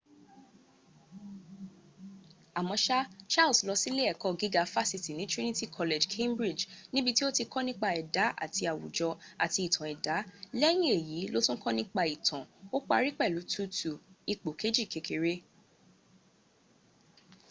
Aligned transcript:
àmọ́ṣá 2.59 2.99
charles 3.31 3.59
lọ 3.67 3.73
silé 3.81 4.03
ẹ̀kọ́ 4.11 4.37
gíga 4.39 4.63
fásitì 4.73 5.11
ní 5.17 5.23
trinity 5.31 5.65
college 5.77 6.05
cambridge 6.13 6.65
níbití 6.93 7.21
ó 7.27 7.29
ti 7.37 7.43
kọ́ 7.51 7.61
nípa 7.67 7.87
ẹ̀dá 7.99 8.25
àti 8.45 8.63
àwùjọ 8.71 9.09
àti 9.43 9.59
ìtàn 9.67 9.87
ẹ̀dà 9.93 10.15
lẹ́yìn 10.59 10.91
èyí 10.97 11.19
ló 11.33 11.39
tún 11.45 11.57
kọ 11.63 11.69
nípa 11.77 12.01
ìtàn 12.15 12.43
ó 12.75 12.77
pari 12.89 13.09
pẹ̀lu 13.19 13.39
2:2 13.53 13.91
ipò 14.31 14.49
kejì 14.59 14.83
kékeré 14.91 15.33